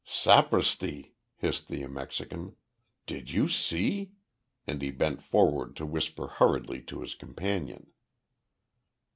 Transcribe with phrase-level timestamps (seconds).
[0.03, 2.55] "Sapristi!" hissed the Mexican.
[3.05, 4.13] "Did you see?"
[4.65, 7.85] and he bent forward to whisper hurriedly to his companion.